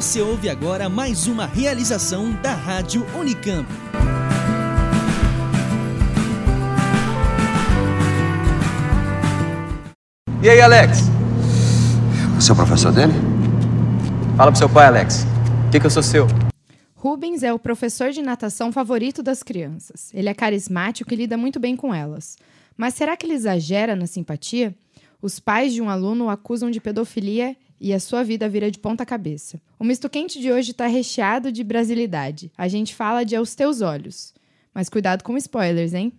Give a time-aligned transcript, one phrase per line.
[0.00, 3.68] Você ouve agora mais uma realização da Rádio Unicamp.
[10.42, 11.00] E aí, Alex?
[12.34, 13.12] Você é o professor dele?
[14.38, 15.26] Fala pro seu pai, Alex.
[15.66, 16.26] O que, que eu sou seu?
[16.94, 20.10] Rubens é o professor de natação favorito das crianças.
[20.14, 22.38] Ele é carismático e lida muito bem com elas.
[22.74, 24.74] Mas será que ele exagera na simpatia?
[25.20, 28.78] Os pais de um aluno o acusam de pedofilia e a sua vida vira de
[28.78, 29.58] ponta cabeça.
[29.78, 32.52] O misto quente de hoje está recheado de brasilidade.
[32.58, 34.34] A gente fala de aos teus olhos.
[34.74, 36.12] Mas cuidado com spoilers, hein?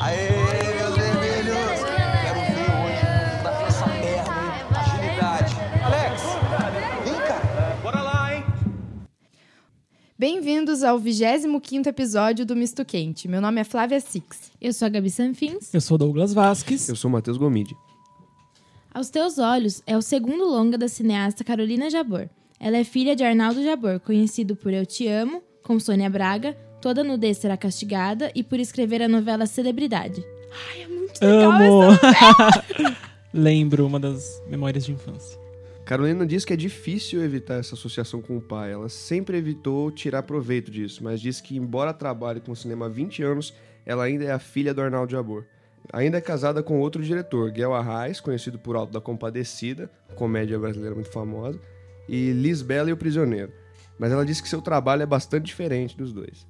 [0.00, 1.80] Aê, meus vermelhos!
[2.22, 4.52] Quero ver hoje da força perna, hein?
[4.74, 5.54] Agilidade.
[5.84, 6.22] Alex,
[7.04, 7.78] vem cá.
[7.82, 8.44] Bora lá, hein?
[10.18, 13.28] Bem-vindos ao 25º episódio do Misto Quente.
[13.28, 14.50] Meu nome é Flávia Six.
[14.60, 15.72] Eu sou a Gabi Sanfins.
[15.74, 16.88] Eu sou Douglas Vasques.
[16.88, 17.76] Eu sou o Matheus Gomide.
[18.94, 22.28] Aos Teus Olhos é o segundo longa da cineasta Carolina Jabor.
[22.60, 27.02] Ela é filha de Arnaldo Jabor, conhecido por Eu Te Amo, com Sônia Braga, Toda
[27.02, 30.24] Nudez Será Castigada e por escrever a novela Celebridade.
[30.70, 31.92] Ai, é muito legal Amo!
[31.92, 32.96] essa
[33.34, 35.40] Lembro uma das memórias de infância.
[35.84, 38.70] Carolina diz que é difícil evitar essa associação com o pai.
[38.70, 43.24] Ela sempre evitou tirar proveito disso, mas diz que, embora trabalhe com cinema há 20
[43.24, 43.52] anos,
[43.84, 45.46] ela ainda é a filha do Arnaldo Jabor.
[45.92, 50.94] Ainda é casada com outro diretor, Guel Arraes, conhecido por Alto da Compadecida, comédia brasileira
[50.94, 51.60] muito famosa,
[52.08, 53.52] e Lisbela e o Prisioneiro.
[53.98, 56.46] Mas ela diz que seu trabalho é bastante diferente dos dois.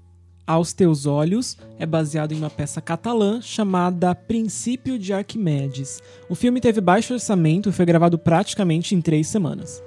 [0.47, 6.03] Aos Teus Olhos é baseado em uma peça catalã chamada Princípio de Arquimedes.
[6.29, 9.83] O filme teve baixo orçamento e foi gravado praticamente em três semanas.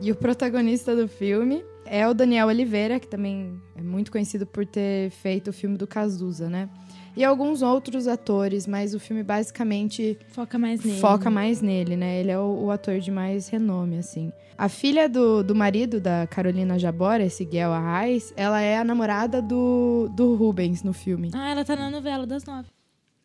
[0.00, 4.64] E o protagonista do filme é o Daniel Oliveira, que também é muito conhecido por
[4.64, 6.70] ter feito o filme do Cazuza, né?
[7.18, 11.00] E alguns outros atores, mas o filme basicamente Foca mais nele.
[11.00, 12.20] foca mais nele, né?
[12.20, 14.32] Ele é o, o ator de mais renome, assim.
[14.56, 19.42] A filha do, do marido da Carolina Jabora, esse Guel Arraes, ela é a namorada
[19.42, 21.30] do, do Rubens no filme.
[21.34, 22.68] Ah, ela tá na novela das nove.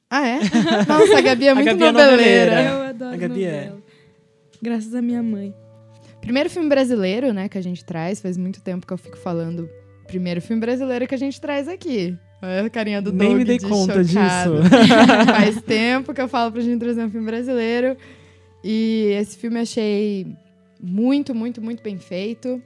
[0.09, 0.39] Ah, é?
[0.89, 2.51] Nossa, a Gabi é A muito Gabi é noveleira.
[2.55, 2.69] noveleira.
[2.71, 3.59] Eu adoro A Gabi é.
[3.65, 3.83] novela.
[4.59, 5.53] Graças à minha mãe.
[6.19, 8.19] Primeiro filme brasileiro, né, que a gente traz.
[8.21, 9.69] Faz muito tempo que eu fico falando.
[10.07, 12.17] Primeiro filme brasileiro que a gente traz aqui.
[12.43, 14.61] Olha a carinha do Nem Doug me dei de conta chocado.
[14.61, 14.69] disso.
[15.25, 17.95] Faz tempo que eu falo pra gente trazer um filme brasileiro.
[18.61, 20.27] E esse filme eu achei
[20.81, 22.61] muito, muito, muito bem feito.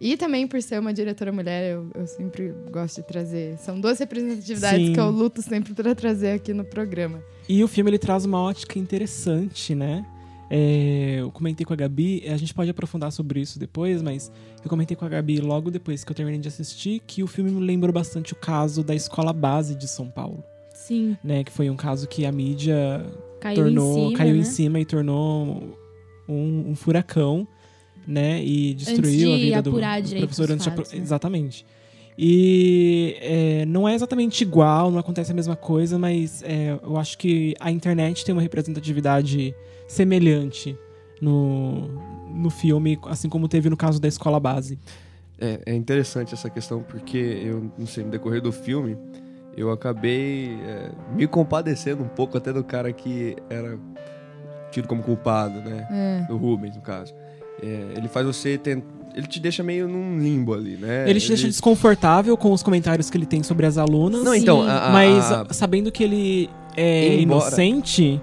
[0.00, 3.56] E também por ser uma diretora mulher, eu, eu sempre gosto de trazer.
[3.58, 4.92] São duas representatividades Sim.
[4.94, 7.22] que eu luto sempre pra trazer aqui no programa.
[7.48, 10.04] E o filme ele traz uma ótica interessante, né?
[10.52, 14.32] É, eu comentei com a Gabi, a gente pode aprofundar sobre isso depois, mas
[14.64, 17.52] eu comentei com a Gabi logo depois que eu terminei de assistir que o filme
[17.52, 20.42] me lembrou bastante o caso da escola base de São Paulo,
[20.74, 21.16] Sim.
[21.22, 21.44] né?
[21.44, 23.06] Que foi um caso que a mídia
[23.40, 24.18] Caiu tornou, em cima.
[24.18, 24.40] caiu né?
[24.40, 25.76] em cima e tornou
[26.28, 27.46] um, um furacão,
[28.04, 28.42] né?
[28.44, 31.02] E destruiu de a vida do, do professor antes de fatos, apro- né?
[31.02, 31.64] Exatamente.
[32.18, 37.16] E é, não é exatamente igual, não acontece a mesma coisa, mas é, eu acho
[37.16, 39.54] que a internet tem uma representatividade
[39.90, 40.78] semelhante
[41.20, 41.88] no,
[42.32, 44.78] no filme, assim como teve no caso da escola base.
[45.38, 48.96] É, é interessante essa questão porque eu, não sei, no decorrer do filme,
[49.56, 53.76] eu acabei é, me compadecendo um pouco até do cara que era
[54.70, 55.88] tido como culpado, né?
[55.90, 56.26] É.
[56.28, 57.12] Do Rubens, no caso.
[57.60, 58.86] É, ele faz você tentar.
[59.12, 61.10] Ele te deixa meio num limbo ali, né?
[61.10, 64.62] ele te deixa desconfortável com os comentários que ele tem sobre as alunas, Não, então,
[64.62, 68.20] a- a- mas a- sabendo que ele é Embora- inocente,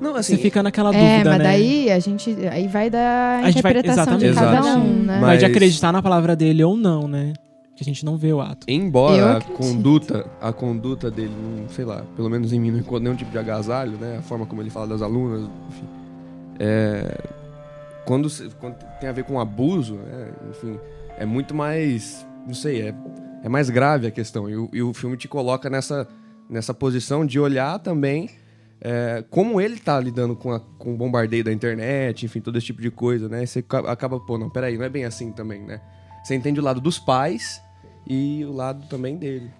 [0.00, 1.44] Não, assim, você fica naquela É, dúvida, mas né?
[1.44, 2.36] daí a gente.
[2.50, 4.78] Aí vai da A gente vai- interpretação de cada Exato.
[4.78, 5.20] um, né?
[5.20, 7.32] Vai de Mas- acreditar na palavra dele ou não, né?
[7.74, 8.66] Que a gente não vê o ato.
[8.68, 9.56] Eu Embora a acredito.
[9.56, 13.30] conduta, a conduta dele, não, sei lá, pelo menos em mim não encontra nenhum tipo
[13.30, 14.16] de agasalho, né?
[14.18, 15.84] A forma como ele fala das alunas, enfim.
[16.58, 17.18] É,
[18.04, 20.28] quando, se- quando tem a ver com abuso, né?
[20.50, 20.78] Enfim,
[21.18, 22.94] é muito mais, não sei, é,
[23.42, 24.48] é mais grave a questão.
[24.48, 26.06] E o, e o filme te coloca nessa,
[26.48, 28.30] nessa posição de olhar também
[28.80, 32.66] é, como ele tá lidando com, a- com o bombardeio da internet, enfim, todo esse
[32.66, 33.44] tipo de coisa, né?
[33.46, 35.80] Você ca- acaba, pô, não, peraí, não é bem assim também, né?
[36.22, 37.60] Você entende o lado dos pais
[38.06, 39.50] e o lado também dele.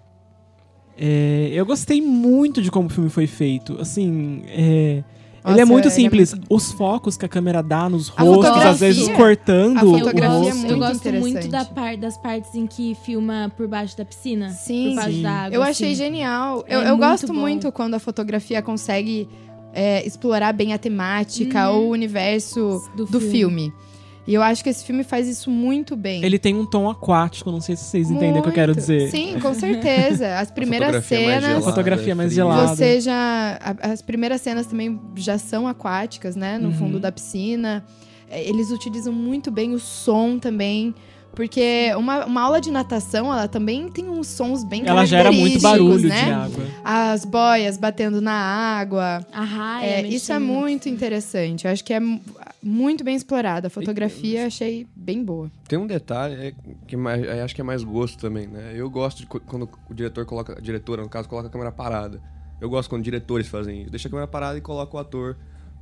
[0.97, 3.79] É, eu gostei muito de como o filme foi feito.
[3.79, 5.03] Assim, é,
[5.47, 6.33] Nossa, ele é muito ele é simples.
[6.33, 9.97] muito- Os focos que a câmera dá nos A rostos, às vezes a cortando o
[9.97, 10.55] fotografia é rosto.
[10.57, 14.49] muito eu gosto muito da par- das partes em que filma por baixo da piscina.
[14.51, 15.21] Sim, por baixo sim.
[15.23, 15.55] da água.
[15.55, 15.95] Eu achei assim.
[15.95, 16.63] genial.
[16.67, 17.33] É eu eu muito gosto bom.
[17.33, 19.27] muito quando a fotografia consegue
[19.73, 21.75] é, explorar bem a temática Uhum.
[21.77, 23.31] ou o universo do, Do filme.
[23.31, 23.73] filme.
[24.27, 26.21] E eu acho que esse filme faz isso muito bem.
[26.23, 28.81] Ele tem um tom aquático, não sei se vocês entendem o que eu quero Muito.
[28.81, 29.09] dizer.
[29.09, 30.37] Sim, com certeza.
[30.37, 31.43] As primeiras fotografia mais cenas.
[31.45, 32.43] gelada, A fotografia mais fria.
[32.43, 32.75] gelada.
[32.75, 33.59] Você já.
[33.61, 36.57] a- As primeiras cenas também já são aquáticas, né?
[36.57, 36.73] No Uhum.
[36.73, 37.85] fundo da piscina.
[38.29, 40.93] É, Eles utilizam muito bem o som também.
[41.37, 45.61] Porque uma, uma aula de natação, ela também tem uns sons bem Ela gera muito
[45.61, 46.23] barulho né?
[46.25, 46.63] de água.
[46.83, 49.23] As boias batendo na água.
[49.31, 51.65] A raia, É, isso é muito interessante.
[51.67, 52.19] Eu acho que é mu-
[52.63, 53.67] muito bem explorado.
[53.67, 55.51] A fotografia eu achei bem boa.
[55.67, 56.53] Tem um detalhe é,
[56.87, 58.71] que mais, eu acho que é mais gosto também, né?
[58.75, 62.19] Eu gosto de quando o diretor coloca, a diretora, no caso, coloca a câmera parada.
[62.59, 63.91] Eu gosto quando diretores fazem isso.
[63.91, 65.37] Deixa a câmera parada e coloca o ator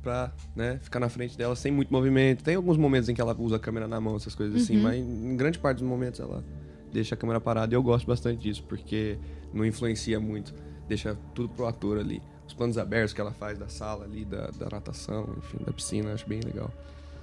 [0.06, 2.44] pra né, ficar na frente dela sem muito movimento.
[2.44, 4.96] Tem alguns momentos em que ela usa a câmera na mão, essas coisas assim, mas
[5.00, 6.44] em grande parte dos momentos ela
[6.92, 9.18] deixa a câmera parada e eu gosto bastante disso, porque
[9.52, 10.54] não influencia muito.
[10.86, 12.22] Deixa tudo pro ator ali.
[12.46, 16.12] Os planos abertos que ela faz da sala ali, da, da natação, enfim, da piscina,
[16.12, 16.70] acho bem legal.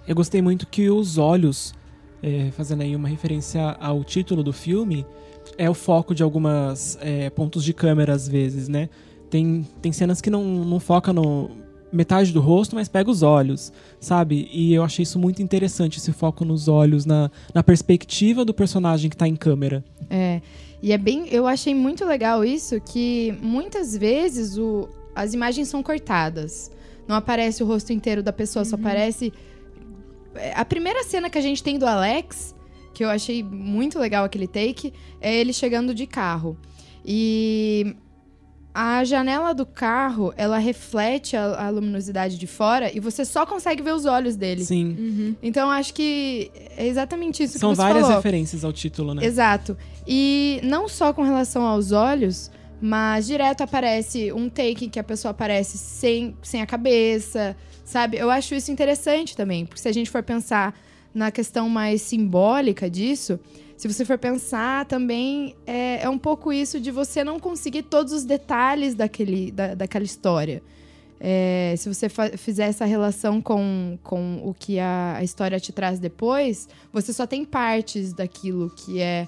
[0.05, 1.73] Eu gostei muito que os olhos,
[2.21, 5.05] é, fazendo aí uma referência ao título do filme,
[5.57, 8.89] é o foco de algumas é, pontos de câmera às vezes, né?
[9.29, 11.63] Tem, tem cenas que não, não foca no
[11.93, 14.49] metade do rosto, mas pega os olhos, sabe?
[14.51, 19.09] E eu achei isso muito interessante, esse foco nos olhos, na, na perspectiva do personagem
[19.09, 19.83] que tá em câmera.
[20.09, 20.41] É.
[20.81, 21.27] E é bem.
[21.29, 26.69] Eu achei muito legal isso, que muitas vezes o, as imagens são cortadas.
[27.07, 29.31] Não aparece o rosto inteiro da pessoa, só aparece.
[30.35, 32.53] É, A primeira cena que a gente tem do Alex,
[32.93, 36.57] que eu achei muito legal aquele take, é ele chegando de carro.
[37.05, 37.95] E
[38.73, 43.83] a janela do carro, ela reflete a, a luminosidade de fora e você só consegue
[43.83, 44.65] ver os olhos dele.
[44.65, 44.95] Sim.
[44.97, 45.35] Uhum.
[45.43, 48.17] Então acho que é exatamente isso São que você várias falou.
[48.17, 49.23] referências ao título, né?
[49.23, 49.77] Exato.
[50.07, 52.49] E não só com relação aos olhos,
[52.81, 57.55] mas direto aparece um take que a pessoa aparece sem, sem a cabeça,
[57.85, 58.17] sabe?
[58.17, 60.75] Eu acho isso interessante também, porque se a gente for pensar
[61.13, 63.39] na questão mais simbólica disso,
[63.77, 68.13] se você for pensar também, é, é um pouco isso de você não conseguir todos
[68.13, 70.61] os detalhes daquele, da, daquela história.
[71.19, 72.07] É, se você
[72.37, 77.25] fizer essa relação com, com o que a, a história te traz depois, você só
[77.25, 79.27] tem partes daquilo que é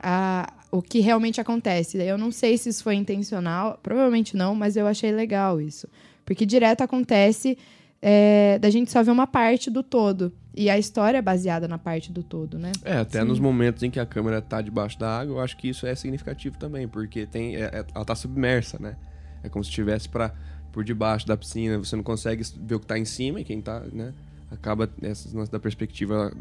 [0.00, 1.96] a- o que realmente acontece.
[1.98, 5.88] Eu não sei se isso foi intencional, provavelmente não, mas eu achei legal isso.
[6.24, 7.56] Porque direto acontece
[8.02, 10.32] é, da gente só ver uma parte do todo.
[10.58, 12.72] E a história é baseada na parte do todo, né?
[12.84, 15.68] É, até nos momentos em que a câmera tá debaixo da água, eu acho que
[15.68, 18.96] isso é significativo também, porque tem, é- é- ela tá submersa, né?
[19.44, 20.34] É como se estivesse para
[20.72, 23.60] por debaixo da piscina, você não consegue ver o que tá em cima e quem
[23.60, 24.12] tá, né?
[24.50, 26.32] Acaba essa da perspectiva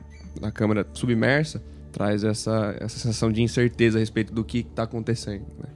[0.42, 1.62] da câmera submersa,
[1.92, 5.69] traz essa, essa sensação de incerteza a respeito do que tá acontecendo, né?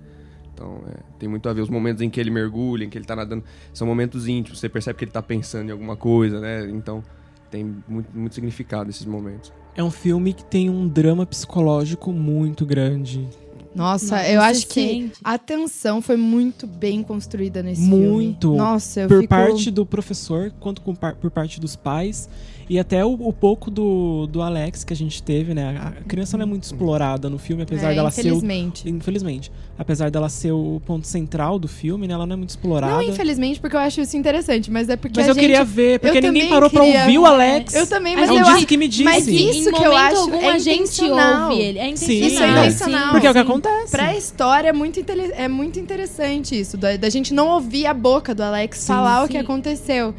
[0.51, 1.61] Então, é, tem muito a ver.
[1.61, 4.59] Os momentos em que ele mergulha, em que ele tá nadando, são momentos íntimos.
[4.59, 6.67] Você percebe que ele tá pensando em alguma coisa, né?
[6.69, 7.03] Então,
[7.51, 9.51] tem muito, muito significado esses momentos.
[9.75, 13.27] É um filme que tem um drama psicológico muito grande.
[13.73, 15.19] Nossa, Nossa, eu acho que sente.
[15.23, 18.05] a tensão foi muito bem construída nesse filme.
[18.05, 18.53] Muito.
[18.53, 19.29] Nossa, eu por fico...
[19.29, 22.29] parte do professor, quanto com par- por parte dos pais.
[22.69, 25.77] E até o, o pouco do, do Alex que a gente teve, né?
[25.77, 28.27] A criança não é muito explorada no filme, apesar é, dela ser o.
[28.27, 28.89] infelizmente.
[28.89, 29.51] Infelizmente.
[29.81, 32.13] Apesar dela ser o ponto central do filme, né?
[32.13, 32.93] Ela não é muito explorada.
[32.93, 35.41] Não, infelizmente, porque eu acho isso interessante, mas é porque Mas a eu gente...
[35.41, 37.73] queria ver, porque eu ninguém parou pra queria- ouvir o Alex.
[37.73, 39.03] Eu também, A mas É um eu disco acho que me disse.
[39.03, 41.49] Mas Em isso que momento eu acho algum, é a gente intencional.
[41.49, 41.79] ouve ele.
[41.79, 42.17] É Sim.
[42.17, 42.27] intencional.
[42.29, 43.11] Isso é intencional.
[43.11, 43.45] Porque é o que sim.
[43.45, 43.91] acontece.
[43.91, 47.93] Pra história é muito, intele- é muito interessante isso, da, da gente não ouvir a
[47.93, 49.31] boca do Alex Sim, falar o sim.
[49.31, 50.13] que aconteceu.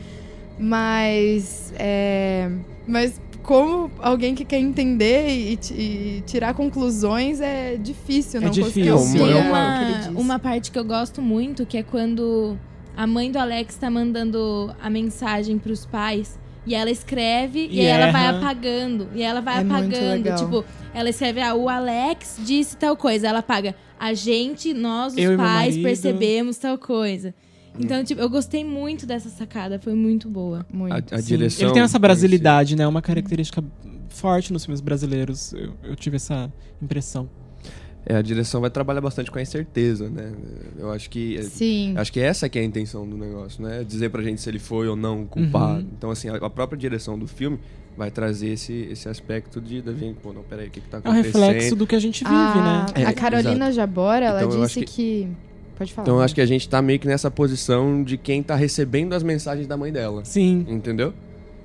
[0.59, 1.73] Mas.
[1.79, 2.49] é,
[2.87, 8.82] mas como alguém que quer entender e, e tirar conclusões é difícil, É não conseguir
[8.84, 8.94] difícil.
[8.96, 10.06] ouvir É Tem o que ele uma, diz.
[10.25, 12.56] uma parte que eu gosto muito, que é quando
[12.96, 16.38] a mãe do Alex tá mandando a mensagem pros pais.
[16.64, 19.08] E ela escreve e, E aí ela vai apagando.
[19.16, 20.12] E ela vai É muito apagando.
[20.12, 20.37] legal.
[20.38, 23.26] Tipo, ela escreve, ah, o Alex disse tal coisa.
[23.26, 23.75] Ela apaga.
[23.99, 27.34] A gente, nós, os Eu pais, percebemos tal coisa.
[27.79, 29.79] Então, tipo, eu gostei muito dessa sacada.
[29.79, 30.67] Foi muito boa.
[30.73, 31.14] Muito.
[31.14, 31.67] A, a direção.
[31.67, 32.87] Ele tem essa brasilidade, né?
[32.87, 33.64] Uma característica
[34.09, 35.52] forte nos filmes brasileiros.
[35.52, 37.29] Eu, eu tive essa impressão.
[38.05, 40.33] É, a direção vai trabalhar bastante com a incerteza, né?
[40.76, 41.41] Eu acho que.
[41.45, 41.95] Sim.
[41.97, 43.85] Acho que essa que é a intenção do negócio, né?
[43.85, 45.81] Dizer pra gente se ele foi ou não culpado.
[45.81, 45.88] Uhum.
[45.97, 47.59] Então, assim, a, a própria direção do filme
[47.97, 50.97] vai trazer esse, esse aspecto de da gente, pô, não, peraí, o que, que tá
[50.97, 51.43] É o acontecendo?
[51.43, 53.02] reflexo do que a gente vive, a, né?
[53.02, 55.29] É, a Carolina Jabora, ela Então, disse acho que...
[55.83, 56.07] Pode falar.
[56.07, 59.23] Então, acho que a gente tá meio que nessa posição de quem tá recebendo as
[59.23, 60.25] mensagens da mãe dela.
[60.25, 60.65] Sim.
[60.69, 61.12] Entendeu?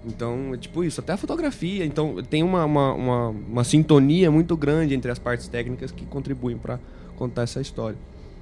[0.05, 1.85] Então, é tipo isso, até a fotografia.
[1.85, 6.57] Então, tem uma, uma, uma, uma sintonia muito grande entre as partes técnicas que contribuem
[6.57, 6.79] pra
[7.15, 7.97] contar essa história.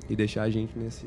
[0.09, 1.05] E deixar a gente nesse.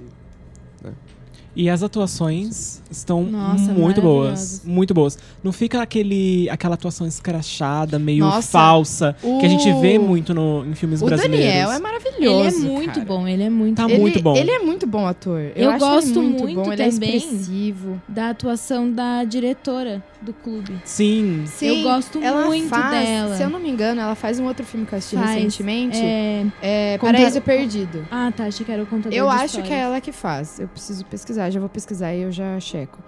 [1.57, 4.63] E as atuações estão Nossa, muito boas.
[4.65, 5.19] Muito boas.
[5.43, 10.33] Não fica aquele, aquela atuação escrachada, meio Nossa, falsa, que a gente vê o- muito
[10.33, 11.45] no, em filmes O brasileiros.
[11.47, 12.59] Daniel é maravilhoso.
[12.59, 13.05] Ele é muito cara.
[13.07, 13.89] bom, ele é muito Tá bom.
[13.91, 14.37] Ele- muito bom.
[14.37, 15.41] Ele é muito bom ator.
[15.41, 17.11] Eu, Eu acho gosto ele muito, muito bom, ele também.
[17.13, 18.03] é expressivo.
[18.09, 20.81] Da atuação da diretora do clube.
[20.85, 21.45] Sim.
[21.47, 23.37] Sim, eu gosto ela muito faz, dela.
[23.37, 25.31] Se eu não me engano, ela faz um outro filme que eu assisti Faz.
[25.31, 25.99] recentemente.
[26.03, 26.47] É...
[26.61, 28.07] É, Conta- Paraíso Perdido.
[28.11, 29.69] Ah, tá, achei que era o contador Eu de acho histórias.
[29.69, 30.59] que é ela que faz.
[30.59, 32.99] Eu preciso pesquisar, já vou pesquisar e eu já checo.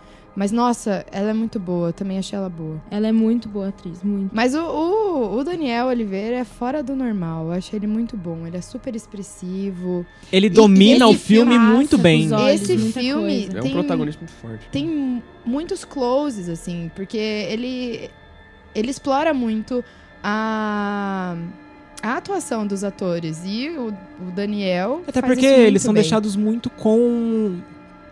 [0.41, 1.89] Mas, nossa, ela é muito boa.
[1.91, 2.81] Eu também achei ela boa.
[2.91, 4.31] Ela é muito boa atriz, muito.
[4.35, 7.49] Mas o, o, o Daniel Oliveira é fora do normal.
[7.49, 8.47] Eu achei ele muito bom.
[8.47, 10.07] Ele é super expressivo.
[10.33, 12.25] Ele E- domina e o filme filmaço muito bem.
[12.25, 13.59] os olhos, Esse filme coisa.
[13.59, 14.67] É um tem, protagonista muito forte.
[14.73, 18.09] tem muitos closes, assim, porque ele,
[18.75, 19.85] ele explora muito
[20.23, 21.37] a,
[22.03, 23.43] a atuação dos atores.
[23.45, 25.03] E o, o Daniel.
[25.07, 26.03] Até faz porque isso muito eles são bem.
[26.03, 27.57] deixados muito com.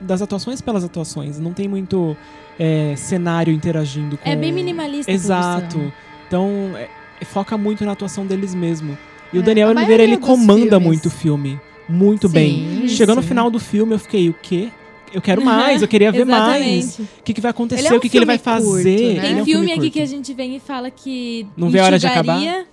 [0.00, 1.38] Das atuações pelas atuações.
[1.38, 2.16] Não tem muito
[2.58, 4.28] é, cenário interagindo com.
[4.28, 5.92] É bem minimalista a Exato.
[6.26, 6.88] Então, é-
[7.24, 8.96] foca muito na atuação deles mesmo.
[9.32, 10.82] E É, o Daniel a Oliveira, ele comanda filmes.
[10.86, 11.60] muito o filme.
[11.88, 12.80] Muito bem.
[12.82, 14.68] Sim, Chegou no final do filme, eu fiquei, o quê?
[15.12, 16.98] Eu quero mais, eu queria ver mais.
[16.98, 17.86] O que, que vai acontecer?
[17.88, 18.90] É um o que, que ele vai filme curto, fazer?
[18.90, 19.00] né?
[19.10, 19.92] Ele Tem é um filme aqui curto.
[19.94, 22.66] que a gente vem e fala que Não vê a hora de instigaria,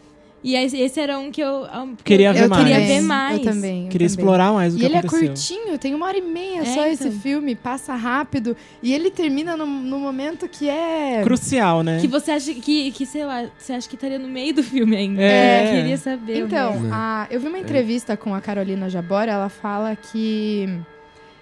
[0.48, 2.64] E esse esse era um que eu um, Queria ver eu mais.
[2.64, 3.38] queria ver mais.
[3.40, 3.84] Eu também.
[3.86, 4.24] eu Queria também.
[4.26, 5.24] explorar mais o E que ele aconteceu.
[5.24, 7.20] é curtinho, tem uma hora e meia É, só esse então.
[7.20, 8.56] filme, passa rápido.
[8.84, 11.22] E ele termina num, num momento que é.
[11.24, 11.98] Crucial, né?
[12.00, 14.96] Que você acha que, que, sei lá, você acha que estaria no meio do filme
[14.96, 15.20] ainda.
[15.22, 15.66] É.
[15.68, 16.38] Eu queria saber.
[16.42, 20.70] Então, a- eu vi uma entrevista com a Carolina Jabora, ela fala que,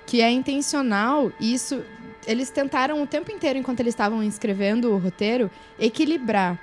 [0.06, 1.82] que é intencional isso.
[2.26, 6.58] Eles tentaram o tempo inteiro, enquanto eles estavam escrevendo o roteiro, equilibrar.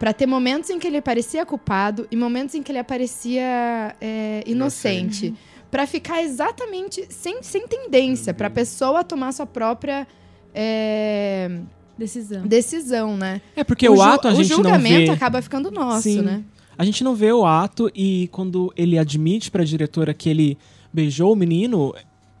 [0.00, 4.42] Pra ter momentos em que ele parecia culpado e momentos em que ele aparecia é,
[4.46, 5.32] inocente.
[5.70, 10.08] Pra ficar exatamente sem, sem tendência, pra pessoa tomar sua própria
[10.54, 11.50] é,
[11.98, 12.46] Decisão.
[12.46, 13.40] decisão, né?
[13.54, 15.10] É porque o, ju- ato a o gente não julgamento vê.
[15.10, 16.22] acaba ficando nosso, Sim.
[16.22, 16.42] né?
[16.76, 20.56] A gente não vê o ato e quando ele admite pra diretora que ele
[20.92, 21.94] beijou o menino,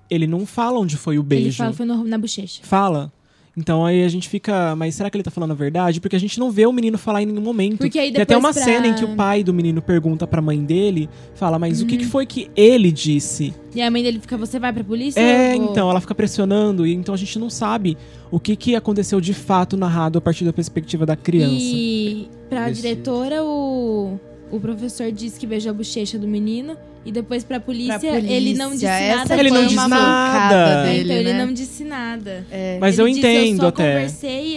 [0.08, 1.48] ele não fala onde foi o beijo.
[1.48, 2.62] Ele fala foi no- na bochecha.
[2.64, 3.12] Fala.
[3.56, 6.00] Então aí a gente fica, mas será que ele tá falando a verdade?
[6.00, 7.78] Porque a gente não vê o menino falar em nenhum momento.
[7.78, 10.40] Porque aí Tem até uma pra- cena em que o pai do menino pergunta pra
[10.40, 12.00] mãe dele, fala, mas o que, Uhum.
[12.00, 13.52] que foi que ele disse?
[13.74, 15.20] E a mãe dele fica, você vai pra polícia?
[15.20, 17.96] É, vou- então, ela fica pressionando, e então a gente não sabe
[18.30, 21.54] o que, que aconteceu de fato narrado a partir da perspectiva da criança.
[21.58, 24.18] E pra Esse- diretora, o,
[24.50, 26.76] o professor disse que beijou a bochecha do menino.
[27.04, 29.40] E depois pra polícia, Pra polícia, ele não disse essa nada.
[29.40, 30.54] Ele não disse nada.
[30.56, 31.44] É, dele, então ele né?
[31.46, 32.46] não disse nada.
[32.78, 34.06] Mas Ele eu disse, entendo eu só até.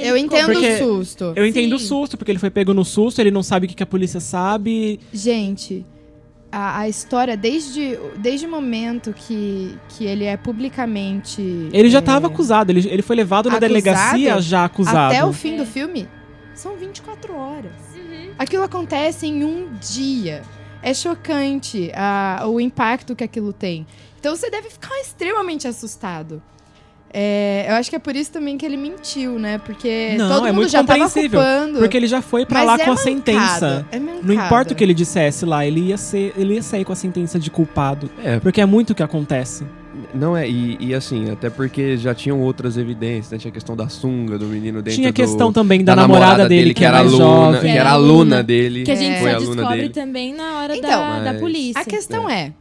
[0.04, 1.34] Eu entendo o susto.
[1.36, 3.76] Eu entendo o susto, porque ele foi pego no susto, ele não sabe o que,
[3.76, 5.00] que a polícia sabe.
[5.14, 5.86] Gente,
[6.52, 11.42] a, a história, desde, desde o momento que, que ele é publicamente.
[11.72, 13.68] Ele já é, estava acusado, ele, ele foi levado na Acusado?
[13.70, 15.14] delegacia já acusado.
[15.14, 15.58] Até o fim É.
[15.58, 16.08] do filme,
[16.54, 17.72] são 24 horas.
[18.38, 20.42] Aquilo acontece em um dia.
[20.84, 23.88] É chocante a- o impacto que aquilo tem.
[24.20, 26.42] Então você deve ficar extremamente assustado.
[27.16, 29.60] É, eu acho que é por isso também que ele mentiu, né?
[29.60, 31.80] Porque Não, todo é mundo muito já tava compreensível, culpando.
[31.80, 33.86] Porque ele já foi pra mas lá é com a mancada, sentença.
[33.92, 36.92] É Não importa o que ele dissesse lá, ele ia, ser, ele ia sair com
[36.92, 38.10] a sentença de culpado.
[38.24, 39.64] É, Porque é muito o que acontece.
[40.14, 43.38] Não é, e, e assim, até porque já tinham outras evidências, né?
[43.38, 46.02] Tinha a questão da sunga do menino dentro Tinha a do- questão também da, da
[46.02, 47.62] namorada, dele, que era aluna, jovem.
[47.62, 48.84] que era É, aluna dele.
[48.84, 49.20] Que a gente É.
[49.22, 49.90] foi só aluna descobre dele.
[49.94, 51.82] também na hora Então, da, da mas- polícia.
[51.82, 52.54] A questão é,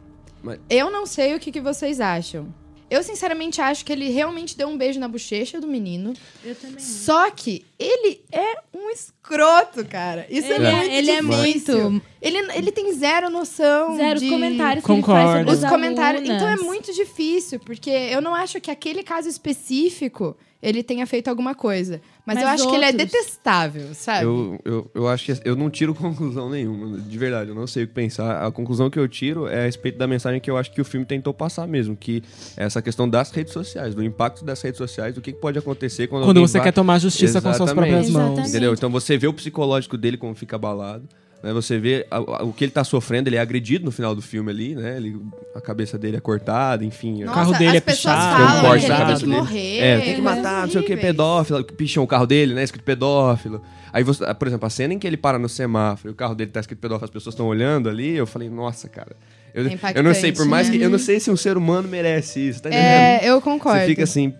[0.42, 2.46] Mas- eu não sei o que, que vocês acham.
[2.90, 6.12] Eu, sinceramente, acho que ele realmente deu um beijo na bochecha do menino.
[6.44, 6.78] Eu também.
[6.78, 10.26] Só que ele é um escroto, cara.
[10.30, 11.90] Isso Ele é, é- muito ele é difícil.
[11.90, 14.28] muito- Ele, ele tem zero noção Zero de...
[14.28, 15.22] comentários que ele Concordo.
[15.26, 16.22] faz sobre Os as comentários.
[16.28, 21.26] Então é muito difícil, porque eu não acho que aquele caso específico ele tenha feito
[21.26, 22.00] alguma coisa.
[22.24, 24.24] Mas, Mas eu acho que ele é detestável, sabe?
[24.26, 27.82] Eu, eu, eu acho que eu não tiro conclusão nenhuma, de verdade, eu não sei
[27.82, 28.46] o que pensar.
[28.46, 30.84] A conclusão que eu tiro é a respeito da mensagem que eu acho que o
[30.84, 32.22] filme tentou passar mesmo, que
[32.56, 36.06] é essa questão das redes sociais, do impacto das redes sociais, do que pode acontecer
[36.06, 37.90] quando, Quando você vai- quer tomar justiça com suas Exatamente.
[37.90, 38.24] próprias mãos.
[38.26, 38.48] Exatamente.
[38.50, 38.72] Entendeu?
[38.74, 41.08] Então você vê o psicológico dele como fica abalado.
[41.42, 41.52] Né?
[41.52, 44.22] Você vê a- a- o que ele tá sofrendo, ele é agredido no final do
[44.22, 44.96] filme ali, né?
[44.96, 45.20] Ele,
[45.56, 47.24] a cabeça dele é cortada, enfim.
[47.24, 49.20] Nossa, carro dele as é pichado, Tem um falam corte que na ele tem cabeça
[49.24, 49.40] que dele.
[49.40, 49.78] morrer.
[49.80, 51.64] É, tem que matar, não sei o que, pedófilo.
[51.64, 52.62] Picham o carro dele, né?
[52.62, 53.60] Escrito pedófilo.
[53.92, 56.34] Aí, você, por exemplo, a cena em que ele para no semáforo e o carro
[56.36, 59.16] dele tá escrito pedófilo, as pessoas estão olhando ali, eu falei, nossa, cara.
[59.54, 60.76] Eu, É eu não sei, por mais que.
[60.76, 61.04] Eu não né?
[61.04, 62.86] sei se um ser humano merece isso, tá entendendo?
[62.88, 63.80] É, eu concordo.
[63.80, 64.32] Você fica assim.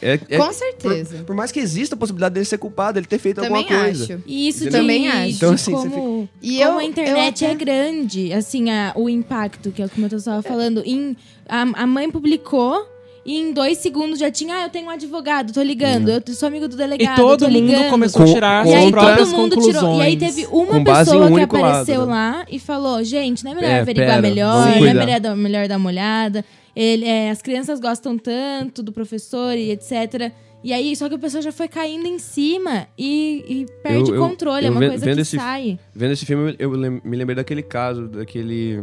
[0.00, 1.16] é- é- Com certeza.
[1.16, 3.80] Por, por mais que exista a possibilidade dele ser culpado, ele ter feito Também alguma
[3.82, 4.04] coisa.
[4.14, 4.22] acho.
[4.26, 5.30] E isso de, Também acho.
[5.36, 8.92] Então, assim, você como, E como eu- a internet eu é até- grande, assim, a-
[8.94, 10.82] o impacto, que é o que o Matheus estava falando.
[10.86, 11.16] Em,
[11.48, 12.86] a, a mãe publicou
[13.26, 16.46] E em dois segundos já tinha, ah, eu tenho um advogado, tô ligando, eu sou
[16.46, 17.88] amigo do E delegado, todo tô mundo ligando.
[17.90, 19.76] começou a tirar E aí próprias todo mundo conclusões.
[19.78, 19.98] tirou.
[19.98, 22.12] E aí teve uma pessoa um que lado, apareceu né?
[22.12, 25.36] lá e falou: gente, não é melhor É, averiguar pera, melhor, não é melhor, dar-
[25.36, 26.44] melhor dar uma olhada.
[26.76, 30.30] Ele, é, as crianças gostam tanto do professor e etc.
[30.62, 34.16] E aí, só que o pessoal já foi caindo em cima e, e perde Eu-
[34.16, 34.64] o eu- controle.
[34.66, 35.78] é eu uma ve- coisa vendo que esse- sai.
[35.94, 38.82] Vendo esse filme, eu me lembrei daquele caso, daquele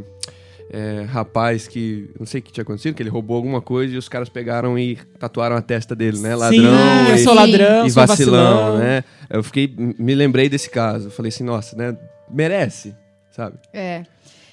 [0.74, 3.98] é, rapaz que, não sei o que tinha acontecido, que ele roubou alguma coisa e
[3.98, 6.36] os caras pegaram e tatuaram a testa dele, né?
[6.36, 8.78] Ladrão Sim, eu e, sou ladrão, e sou vacilão, vacilão.
[8.78, 9.04] né?
[9.30, 11.08] Eu fiquei, me lembrei desse caso.
[11.08, 11.98] Eu falei assim, nossa, né?
[12.30, 12.96] Merece,
[13.32, 13.58] sabe?
[13.74, 14.04] É.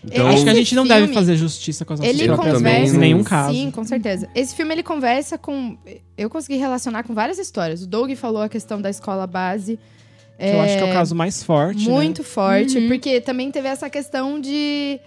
[0.05, 2.95] Então, Acho que a gente não filme, deve fazer justiça com as nossas Ele conversa.
[2.95, 3.53] em nenhum caso.
[3.53, 4.29] Sim, com certeza.
[4.35, 5.77] Esse filme ele conversa com.
[6.17, 7.83] Eu consegui relacionar com várias histórias.
[7.83, 9.79] O Doug falou a questão da escola base.
[10.39, 11.89] Que eu acho que é o caso mais forte.
[11.89, 11.93] né?
[11.93, 12.87] Muito forte, Uhum.
[12.89, 15.01] porque também teve essa questão de.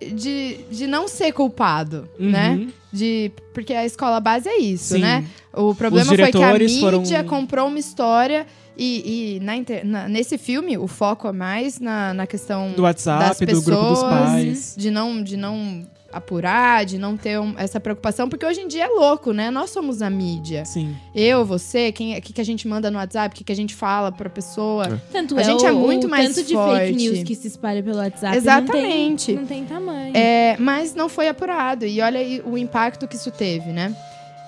[0.00, 2.30] De, de não ser culpado, Uhum.
[2.30, 2.66] né?
[2.92, 5.00] De, porque a escola base é isso, Sim.
[5.00, 5.24] né?
[5.52, 8.46] O problema foi que a mídia foram- comprou uma história
[8.76, 9.52] e, e na
[9.84, 13.88] na- nesse filme o foco é mais na, na questão Do WhatsApp, das do grupo
[13.88, 14.74] dos pessoas, pais.
[14.76, 15.86] de não de não
[16.16, 19.50] apurar, de não ter um- essa preocupação, porque hoje em dia é louco, né?
[19.50, 20.64] Nós somos a mídia.
[20.64, 20.94] Sim.
[21.14, 23.56] Eu, você, quem, o que, que a gente manda no WhatsApp, o que, que a
[23.56, 25.00] gente fala pra pessoa.
[25.12, 26.80] Tanto A é gente o, é muito o mais tanto de forte.
[26.86, 28.36] fake news que se espalha pelo WhatsApp.
[28.36, 29.32] Exatamente.
[29.32, 30.16] Não tem, não tem tamanho.
[30.16, 31.86] É, mas não foi apurado.
[31.86, 33.94] E olha aí o impacto que isso teve, né?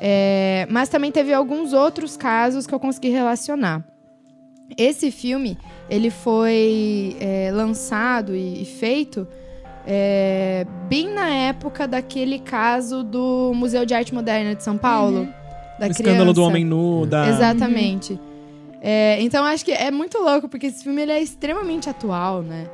[0.00, 3.82] É, mas também teve alguns outros casos que eu consegui relacionar.
[4.76, 5.56] Esse filme,
[5.88, 9.26] ele foi é, lançado e, e feito
[9.87, 15.28] é, bem na época daquele caso do Museu de Arte Moderna de São Paulo.
[15.78, 16.40] Da o escândalo do criança.
[16.43, 17.28] homem nu, da...
[17.28, 18.19] Exatamente.
[18.81, 22.66] É, então acho que é muito louco, porque esse filme ele é extremamente atual, né?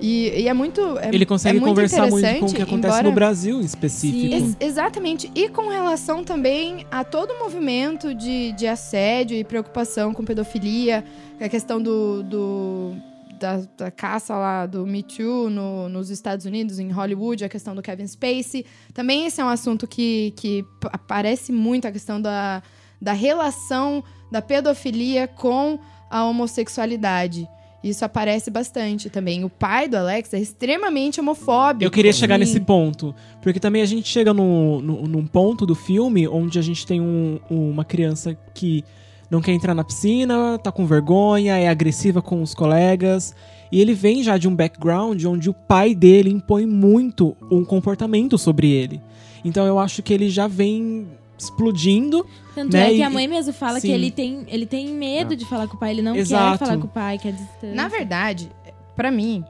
[0.00, 0.80] E, e é muito.
[0.98, 3.64] é- Ele consegue é muito conversar muito com o que acontece embora- no Brasil em
[3.64, 4.34] específico.
[4.34, 5.30] Ex- exatamente.
[5.34, 11.02] E com relação também a todo o movimento de, de assédio e preocupação com pedofilia,
[11.40, 12.92] a questão do, do-
[13.38, 17.74] da, da caça lá do Me Too no- nos Estados Unidos, em Hollywood, a questão
[17.74, 18.64] do Kevin Spacey.
[18.94, 22.62] Também esse é um assunto que, que aparece muito, a questão da,
[23.00, 25.78] da relação da pedofilia com
[26.10, 27.48] a homossexualidade.
[27.84, 29.44] Isso aparece bastante também.
[29.44, 31.84] O pai do Alex é extremamente homofóbico.
[31.84, 32.40] Eu queria chegar Sim.
[32.40, 33.14] nesse ponto.
[33.40, 37.00] Porque também a gente chega no, no- num ponto do filme onde a gente tem
[37.00, 38.82] um- uma criança que
[39.30, 43.34] não quer entrar na piscina, tá com vergonha, é agressiva com os colegas.
[43.70, 48.38] E ele vem já de um background onde o pai dele impõe muito um comportamento
[48.38, 49.00] sobre ele.
[49.44, 51.06] Então eu acho que ele já vem
[51.38, 52.24] explodindo.
[52.54, 53.88] Tanto né, é que e- a mãe mesmo fala sim.
[53.88, 56.58] que ele tem, ele tem medo de falar com o pai, ele não Exato.
[56.58, 57.74] quer falar com o pai, quer distância.
[57.74, 58.50] Na verdade,
[58.94, 59.44] pra mim,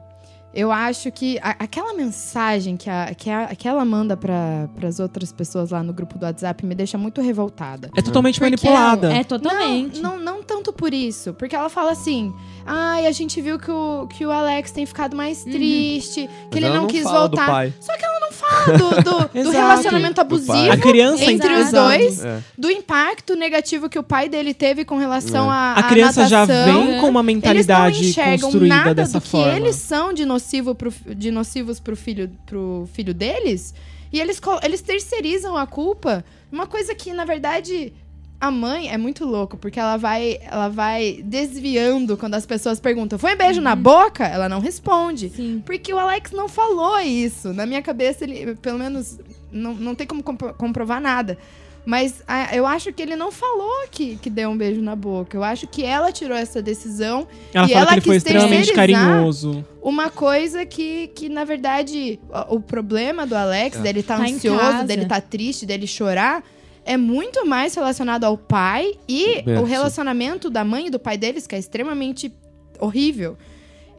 [0.59, 4.99] eu acho que a- aquela mensagem que, a, que, a- que ela manda para as
[4.99, 7.89] outras pessoas lá no grupo do WhatsApp me deixa muito revoltada.
[7.95, 9.13] É totalmente Porque manipulada.
[9.13, 10.01] É totalmente.
[10.01, 11.33] Não, não, não tanto por isso.
[11.35, 12.33] Porque ela fala assim:
[12.65, 15.51] ai, a gente viu que o, que o Alex tem ficado mais Uhum.
[15.51, 17.45] triste, que Mas ele não, não quis fala do voltar.
[17.51, 17.73] pai.
[17.79, 20.71] Só que ela não fala do, do, do relacionamento abusivo.
[20.71, 21.87] A criança entre os exato.
[21.89, 22.39] dois, É.
[22.57, 25.55] do impacto negativo que o pai dele teve com relação É.
[25.55, 26.85] à A criança já natação.
[26.87, 29.55] vem com uma Eles não mentalidade enxergam construída nada dessa do que forma.
[29.55, 33.73] eles são de, nocivo pro, de nocivos pro filho, pro filho deles.
[34.11, 36.23] E eles, eles terceirizam a culpa.
[36.51, 37.91] Uma coisa que, na verdade,
[38.39, 43.17] a mãe é muito louco, porque ela vai, ela vai desviando quando as pessoas perguntam:
[43.17, 44.25] foi um beijo na boca?
[44.25, 45.29] Ela não responde.
[45.29, 45.61] Sim.
[45.65, 47.53] Porque o Alex não falou isso.
[47.53, 49.19] Na minha cabeça, ele, pelo menos,
[49.51, 51.37] não, não tem como compro- comprovar nada.
[51.85, 55.37] Mas ah, eu acho que ele não falou que, que deu um beijo na boca.
[55.37, 57.25] Eu acho que ela tirou essa decisão.
[57.53, 59.65] Ela E fala ela que ele foi extremamente carinhoso.
[59.81, 62.19] Uma coisa que, que na verdade,
[62.51, 63.81] o, o problema do Alex, É.
[63.81, 66.43] dele tá, Tá ansioso, dele tá triste, dele chorar,
[66.87, 69.65] é muito mais relacionado ao pai e o sim.
[69.65, 72.33] relacionamento da mãe e do pai deles, que é extremamente
[72.79, 73.37] horrível.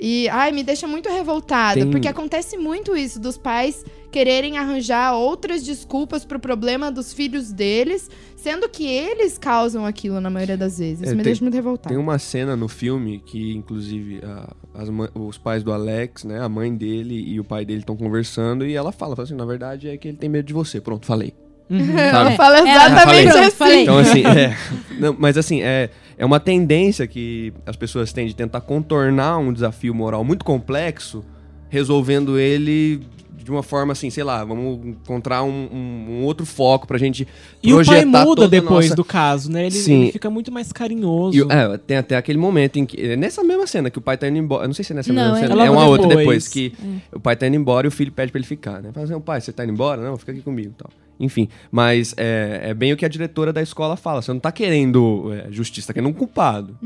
[0.00, 5.14] E, ai, me deixa muito revoltada, Tem- porque acontece muito isso, dos pais quererem arranjar
[5.16, 10.78] outras desculpas pro problema dos filhos deles, sendo que eles causam aquilo na maioria das
[10.78, 11.00] vezes.
[11.02, 11.88] Isso É, me tem- deixa muito revoltada.
[11.94, 16.48] Tem uma cena no filme que, inclusive, a- as os pais do Alex, né, a
[16.48, 19.88] mãe dele e o pai dele estão conversando e ela fala, fala assim, na verdade
[19.88, 20.80] é que ele tem medo de você.
[20.80, 21.34] Pronto, falei.
[21.70, 22.36] Ela Sabe?
[22.36, 23.74] fala Ela- exatamente Falei.
[23.76, 23.82] assim.
[23.82, 24.56] Então, assim, é.
[24.98, 29.52] Não, mas assim, é, é uma tendência que as pessoas têm de tentar contornar um
[29.52, 31.24] desafio moral muito complexo,
[31.68, 33.00] resolvendo ele
[33.44, 37.26] de uma forma assim, sei lá, vamos encontrar um, um- um outro foco pra gente
[37.62, 39.62] E o pai muda depois nossa- do caso, né?
[39.62, 40.02] Ele, Sim.
[40.02, 41.34] ele fica muito mais carinhoso.
[41.38, 43.00] E, é, tem até aquele momento em que.
[43.12, 44.64] é Nessa mesma cena que o pai tá indo embora.
[44.64, 45.64] Eu não sei se é nessa Não, mesma é cena.
[45.64, 46.44] É uma outra depois.
[46.44, 46.48] depois.
[46.48, 46.74] Que
[47.10, 48.90] o pai tá indo embora e o filho pede pra ele ficar, né?
[48.92, 50.02] Fala assim, pai, você tá indo embora?
[50.02, 50.90] Não, fica aqui comigo e tal.
[51.20, 54.22] Enfim, mas é, é bem o que a diretora da escola fala.
[54.22, 56.76] Você não tá querendo é, justiça, tá querendo um culpado.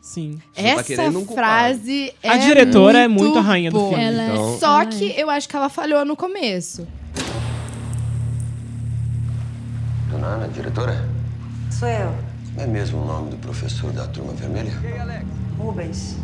[0.00, 0.38] Sim.
[0.52, 1.34] Você tá Essa querendo um culpado.
[1.34, 3.88] frase é A diretora é muito a rainha do boa.
[3.90, 4.04] filme.
[4.04, 6.86] Ela é- Então- Só Ela que eu acho que ela falhou no começo.
[10.10, 11.08] Dona Ana, diretora?
[11.70, 12.14] Sou eu,
[12.58, 14.72] É mesmo o nome do professor da turma vermelha?
[15.58, 16.16] Rubens.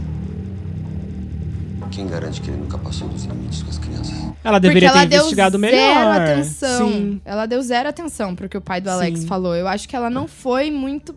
[1.91, 4.15] Quem garante que ele nunca passou dos limites com as crianças?
[4.45, 6.21] Ela Porque deveria ela ter deu investigado zero melhor.
[6.21, 6.89] atenção.
[6.89, 7.21] Sim.
[7.25, 9.27] Ela deu zero atenção pro que o pai do Alex Sim.
[9.27, 9.55] falou.
[9.55, 11.15] Eu acho que ela não foi muito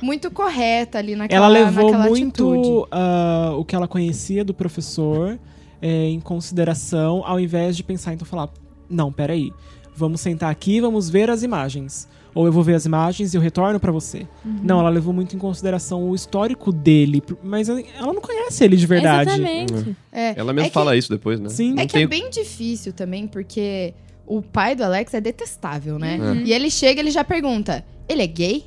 [0.00, 5.38] muito correta ali naquela Ela levou naquela muito ah, o que ela conhecia do professor
[5.82, 8.48] é, em consideração, ao invés de pensar, então falar,
[8.88, 9.52] não, peraí,
[9.94, 12.08] vamos sentar aqui, vamos ver as imagens.
[12.34, 14.26] Ou eu vou ver as imagens e eu retorno pra você.
[14.44, 14.60] Uhum.
[14.62, 18.86] Não, ela levou muito em consideração o histórico dele, mas ela não conhece ele de
[18.86, 19.30] verdade.
[19.30, 19.96] Exatamente.
[20.12, 21.48] É, Ela mesmo é que- fala isso depois, né?
[21.48, 21.74] Sim.
[21.78, 23.92] É que tem- é bem difícil também, porque
[24.26, 26.18] o pai do Alex é detestável, né?
[26.20, 26.42] Uhum.
[26.44, 28.64] E ele chega e ele já pergunta: ele é gay?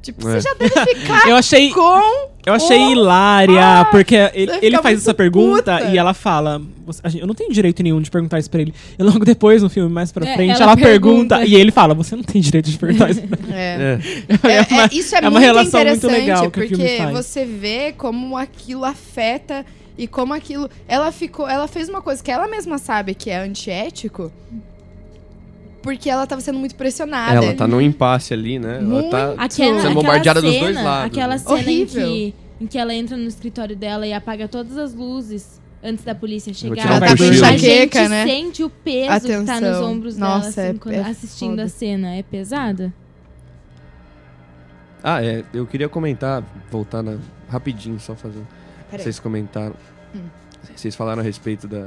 [0.00, 0.32] Tipo, É.
[0.32, 2.28] você já deve ficar Eu achei, com.
[2.48, 2.90] Eu achei Oh!
[2.92, 5.90] hilária, porque ele, ele faz essa pergunta puta.
[5.90, 8.60] e ela fala: "Você- a gente- Eu não tenho direito nenhum de perguntar isso pra
[8.60, 8.74] ele.
[8.98, 11.44] E logo depois, no filme, mais pra É, frente, ela ela, pergunta, pergunta.
[11.44, 13.58] e ele fala: Você não tem direito de perguntar isso pra É.
[13.58, 13.98] É.
[14.52, 16.50] É, É uma- é- isso é, é uma muito relação muito interessante, legal que o
[16.50, 17.12] porque filme faz.
[17.26, 19.64] você vê como aquilo afeta
[19.96, 20.68] e como aquilo.
[20.86, 21.48] Ela ficou.
[21.48, 24.32] Ela fez uma coisa que ela mesma sabe que é antiético.
[25.88, 27.34] Porque ela tava sendo muito pressionada.
[27.44, 28.78] Ela tá num impasse ali, né?
[28.80, 31.06] Ela tá Aquela, sendo aquela bombardeada cena, dos dois lados.
[31.06, 31.38] Aquela né?
[31.38, 32.06] cena em Horrível.
[32.06, 36.14] que, em que ela entra no escritório dela e apaga todas as luzes antes da
[36.14, 36.74] polícia chegar.
[36.84, 38.26] um Ela tá com a né?
[38.26, 39.92] sente o peso que tá nos Atenção.
[39.92, 41.62] ombros Nossa, dela, assim, é- quando- é assistindo foda.
[41.64, 42.14] a cena.
[42.16, 42.92] É pesada?
[45.02, 45.44] Ah, é.
[45.54, 48.42] Eu queria comentar, voltar na- rapidinho, só fazer.
[48.90, 49.02] Peraí.
[49.04, 49.74] Vocês comentaram.
[50.14, 50.20] Hum.
[50.74, 51.86] Vocês falaram a respeito da,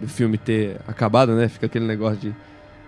[0.00, 1.48] do filme ter acabado, né?
[1.48, 2.34] Fica aquele negócio de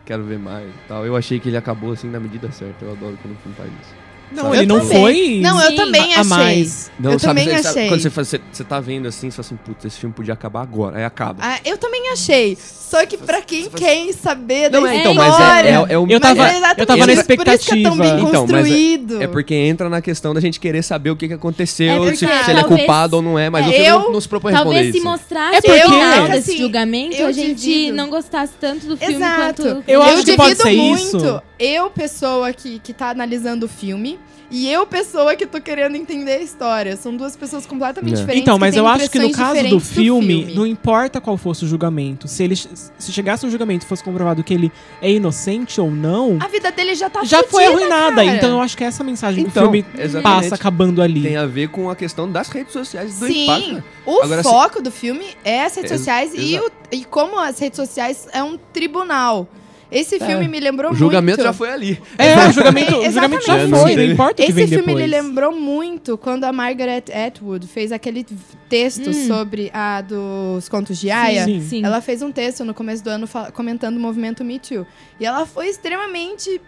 [0.05, 1.05] quero ver mais e tal.
[1.07, 2.85] Eu achei que ele acabou assim na medida certa.
[2.85, 4.04] Eu adoro quando o filme faz isso.
[4.33, 4.57] Não, Sabe?
[4.57, 5.01] ele não também.
[5.01, 5.41] foi.
[5.41, 5.77] Não, eu Sim.
[5.77, 6.25] também a achei.
[6.37, 6.91] mais.
[6.99, 7.89] Não, eu sabe, também sabe achei.
[7.89, 10.35] quando você, faz- você, você tá vendo assim, você fala assim, putz, esse filme podia
[10.35, 10.99] acabar agora.
[10.99, 11.39] Aí acaba.
[11.43, 12.57] Ah, eu também achei.
[12.61, 15.01] Só que pra quem quer saber Não, da é, história...
[15.01, 17.67] então, mas é, é, é o Eu tava- é eu tava na isso- Por isso
[17.67, 17.97] que é tão expectativa.
[17.97, 19.25] bem Então, mas é-.
[19.25, 22.27] É porque entra na questão da gente querer saber o que, que aconteceu, É se,
[22.27, 24.29] se ele é culpado ou não é, mas É, o filme eu- não, não se
[24.29, 27.97] propõe Talvez se mostrasse É porque- o final desse assim, julgamento, a gente divido.
[27.97, 29.63] não gostasse tanto do filme Exato.
[29.63, 29.85] quanto...
[29.89, 31.17] Eu acho que pode ser muito.
[31.17, 31.43] isso.
[31.59, 34.13] Eu, pessoa que, que tá analisando o filme,
[34.50, 36.96] e eu, pessoa que tô querendo entender a história.
[36.96, 38.16] São duas pessoas completamente É.
[38.16, 38.42] diferentes.
[38.42, 41.68] Então, mas eu acho que no caso do diferentes filme, não importa qual fosse o
[41.68, 44.70] julgamento, se ele se chegasse um julgamento e fosse comprovado que ele
[45.03, 48.24] é inocente ou não, A vida dele já tá já foi fudida, arruinada.
[48.24, 48.37] cara.
[48.37, 50.22] Então eu acho que é essa mensagem que Então, o filme exatamente.
[50.42, 51.22] passa acabando ali.
[51.22, 53.85] Tem a ver com a questão das redes sociais do Sim, impacto.
[54.07, 57.38] o Agora, se- foco do filme é as redes Ex- sociais e, o- e como
[57.40, 59.48] as redes sociais é um tribunal.
[59.90, 61.47] Esse filme me lembrou O julgamento muito.
[61.47, 62.03] já foi ali.
[62.18, 65.05] É, o julgamento, o julgamento já foi, não importa o que Esse vem filme depois.
[65.05, 68.27] ele lembrou muito quando a Margaret Atwood fez aquele
[68.68, 69.27] texto Hum.
[69.27, 71.44] sobre a dos contos de Aya.
[71.44, 71.61] Sim.
[71.61, 71.85] Sim.
[71.85, 74.87] Ela fez um texto no começo do ano comentando o movimento Me Too.
[75.20, 76.61] E ela foi extremamente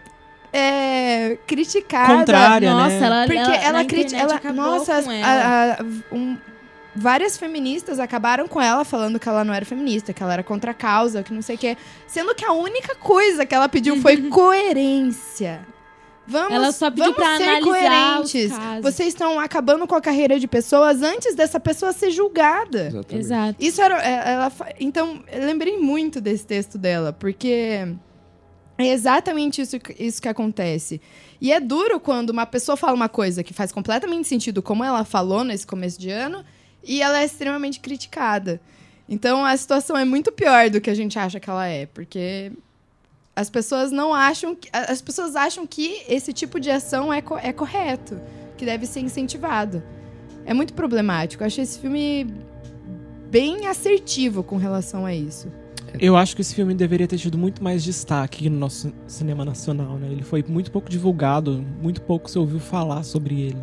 [0.53, 2.13] é, criticada.
[2.15, 3.05] Contrária, Nossa, né?
[3.05, 3.85] ela, Porque ela, ela,
[4.21, 5.13] Ela, acabou nossa, ela.
[5.25, 6.37] a- a- um-
[6.97, 10.71] várias feministas acabaram com ela falando que ela não era feminista, que ela era contra
[10.71, 11.77] a causa, que não sei o quê.
[12.07, 15.65] Sendo que a única coisa que ela pediu foi coerência.
[16.29, 18.51] Vamos, Ela só pediu vamos pra ser coerentes.
[18.81, 22.87] Vocês estão acabando com a carreira de pessoas antes dessa pessoa ser julgada.
[22.87, 23.15] Exatamente.
[23.15, 23.55] Exato.
[23.59, 24.03] Isso era.
[24.03, 27.87] é, Ela, então, eu lembrei muito desse texto dela, porque
[28.77, 30.99] é exatamente isso, isso que acontece.
[31.39, 35.05] E é duro quando uma pessoa fala uma coisa que faz completamente sentido, como ela
[35.05, 36.43] falou nesse começo de ano,
[36.87, 38.59] e ela é extremamente criticada.
[39.09, 42.51] Então a situação é muito pior do que a gente acha que ela é, porque
[43.35, 44.55] as pessoas não acham.
[44.55, 48.19] que- As pessoas acham que esse tipo de ação é, co- é correto,
[48.57, 49.83] que deve ser incentivado.
[50.45, 51.43] É muito problemático.
[51.43, 52.33] Eu achei esse filme
[53.29, 55.51] bem assertivo com relação a isso.
[55.99, 59.97] Eu acho que esse filme deveria ter tido muito mais destaque no nosso cinema nacional,
[59.97, 60.07] né?
[60.11, 63.57] Ele foi muito pouco divulgado, muito pouco se ouviu falar sobre ele.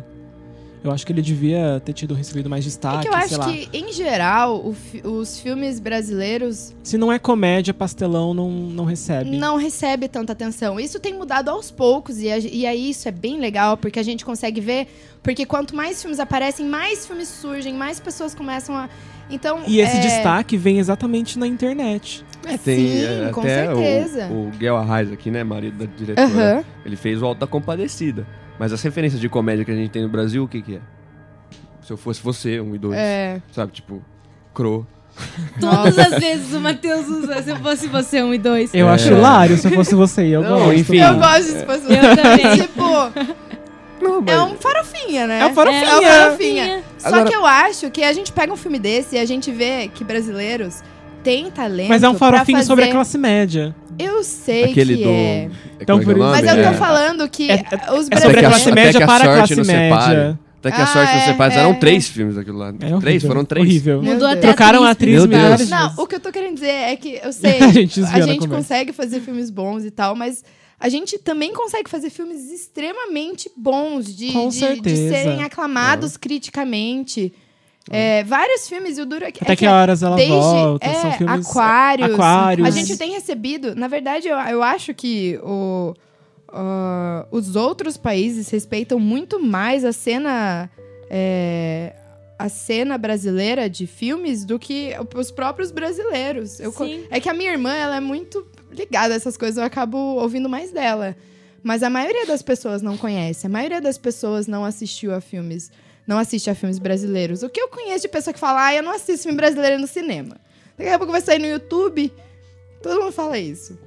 [0.85, 3.37] Eu acho que ele devia ter tido recebido mais É destaque, que eu sei acho
[3.39, 3.45] lá.
[3.51, 8.85] que, em geral, o fi- os filmes brasileiros Se não é comédia, pastelão não, não
[8.85, 9.35] recebe.
[9.37, 10.79] não recebe tanta atenção.
[10.79, 14.03] Isso tem mudado aos poucos e, a- e aí isso é bem legal porque a
[14.03, 14.87] gente consegue ver,
[15.23, 18.87] porque quanto mais filmes aparecem, mais filmes surgem, mais pessoas começam a
[19.27, 22.23] então E esse é, destaque vem exatamente na internet.
[22.45, 24.27] É, tem Sim, é, com até o- certeza.
[24.31, 28.27] o, Guel Arraes aqui, né, marido da diretora, ele fez o Alto da Compadecida.
[28.59, 30.79] Mas as referências de comédia que a gente tem no Brasil, o que que é?
[31.81, 34.01] Se eu fosse você, um e dois, É, sabe, tipo,
[34.53, 34.87] Cro,
[35.61, 38.73] Todas as vezes o Matheus usa se eu fosse você, um e dois.
[38.73, 38.91] Eu É.
[38.91, 40.25] acho hilário se eu fosse você.
[40.27, 40.73] e Eu Não, gosto.
[40.79, 40.97] enfim.
[40.97, 42.57] Eu gosto de fosse Eu também.
[42.59, 42.83] Tipo,
[44.01, 45.39] Não, mas- é um farofinha, né?
[45.39, 45.85] É um farofinha.
[45.89, 46.83] É um farofinha.
[46.97, 49.51] Só Agora- que eu acho que a gente pega um filme desse e a gente
[49.51, 50.83] vê que brasileiros
[51.25, 51.89] têm talento.
[51.89, 53.75] Mas é um farofinho sobre a fazer- classe média.
[53.99, 55.09] Eu sei Aquele que do.
[55.09, 55.49] é.
[55.81, 56.29] Então, é é por isso-?
[56.29, 58.47] Mas eu tô É- falando que É- os É sobre Até a brasileiros.
[58.47, 60.39] classe até média que a para a sorte classe média.
[60.59, 61.53] Até que a Ah, sorte nos é, separe.
[61.53, 61.73] é, Eram é.
[61.75, 62.69] três filmes daquilo lá.
[62.79, 63.23] É três?
[63.23, 63.65] Foram três.
[63.67, 64.01] Horrível.
[64.01, 64.41] Mudou até.
[64.41, 65.69] Trocaram a atriz Meu Deus.
[65.69, 68.47] Não, o que eu tô querendo dizer é que eu sei, A gente a gente
[68.47, 70.43] consegue fazer filmes bons e tal, mas
[70.79, 77.31] a gente também consegue fazer filmes extremamente bons de, de, de serem aclamados criticamente.
[77.89, 79.43] É, vários filmes, e o duro é que.
[79.43, 80.87] Até é que horas ela desde, volta.
[80.87, 81.49] é, São filmes.
[81.49, 82.13] Aquários.
[82.13, 82.67] Aquários.
[82.67, 83.75] A gente tem recebido.
[83.75, 85.93] Na verdade, eu, eu acho que o,
[86.49, 90.69] ah, os outros países respeitam muito mais a cena.
[91.09, 91.93] é,
[92.37, 96.59] a cena brasileira de filmes do que os próprios brasileiros.
[96.59, 97.05] Eu Sim.
[97.09, 100.49] é que a minha irmã, ela é muito ligada a essas coisas, eu acabo ouvindo
[100.49, 101.15] mais dela.
[101.63, 105.71] Mas a maioria das pessoas não conhece, a maioria das pessoas não assistiu a filmes,
[106.07, 107.43] não assiste a filmes brasileiros.
[107.43, 109.87] O que eu conheço de pessoa que fala, ah, eu não assisto filme brasileiro no
[109.87, 110.37] cinema.
[110.77, 112.11] Daqui a pouco vai sair no YouTube,
[112.81, 113.77] todo mundo fala isso.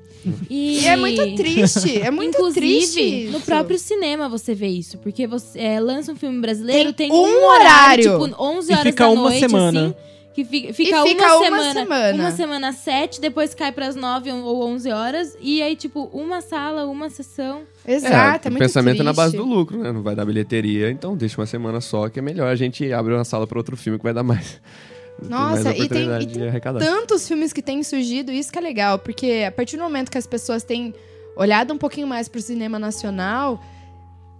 [0.50, 3.24] E, E é muito triste, é muito Inclusive, triste.
[3.30, 3.46] no isso.
[3.46, 4.98] próprio cinema você vê isso.
[4.98, 8.28] Porque você é, lança um filme brasileiro, Tem tem, um um horário, horário.
[8.28, 9.80] tipo 11 E horas fica da uma noite, semana.
[9.86, 9.94] assim.
[10.38, 12.18] Que fica, fica, fica uma, uma semana, semana.
[12.22, 15.36] Uma semana às 7, depois cai pras 9 ou 11 horas.
[15.40, 17.62] E aí, tipo, uma sala, uma sessão.
[17.84, 19.44] Exato, é, o muito pensamento é na base triste.
[19.44, 19.90] do lucro, né?
[19.90, 23.14] Não vai dar bilheteria, então deixa uma semana só, que é melhor a gente abrir
[23.14, 24.60] uma sala para outro filme que vai dar mais.
[25.28, 29.44] Nossa, e tem- e tem tantos filmes que têm surgido, isso que é legal, porque
[29.44, 30.94] a partir do momento que as pessoas têm
[31.36, 33.60] olhado um pouquinho mais pro cinema nacional,